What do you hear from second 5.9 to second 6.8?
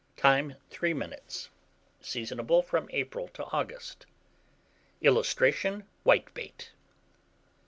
WHITEBAIT.